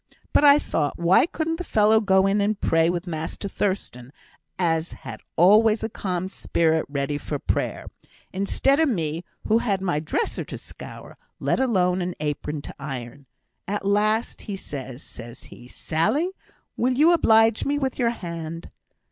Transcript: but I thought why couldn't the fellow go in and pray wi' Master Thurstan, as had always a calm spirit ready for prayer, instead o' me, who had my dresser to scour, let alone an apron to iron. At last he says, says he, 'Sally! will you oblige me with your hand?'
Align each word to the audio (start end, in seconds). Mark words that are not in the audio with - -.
but 0.33 0.43
I 0.43 0.57
thought 0.57 0.97
why 0.97 1.27
couldn't 1.27 1.57
the 1.57 1.63
fellow 1.63 2.01
go 2.01 2.25
in 2.25 2.41
and 2.41 2.59
pray 2.59 2.89
wi' 2.89 3.01
Master 3.05 3.47
Thurstan, 3.47 4.11
as 4.57 4.93
had 4.93 5.21
always 5.35 5.83
a 5.83 5.89
calm 5.89 6.27
spirit 6.27 6.87
ready 6.89 7.19
for 7.19 7.37
prayer, 7.37 7.85
instead 8.33 8.79
o' 8.79 8.87
me, 8.87 9.23
who 9.47 9.59
had 9.59 9.79
my 9.79 9.99
dresser 9.99 10.43
to 10.43 10.57
scour, 10.57 11.17
let 11.39 11.59
alone 11.59 12.01
an 12.01 12.15
apron 12.19 12.63
to 12.63 12.73
iron. 12.79 13.27
At 13.67 13.85
last 13.85 14.41
he 14.49 14.55
says, 14.55 15.03
says 15.03 15.43
he, 15.43 15.67
'Sally! 15.67 16.31
will 16.75 16.93
you 16.93 17.11
oblige 17.13 17.63
me 17.63 17.77
with 17.77 17.99
your 17.99 18.09
hand?' 18.09 18.71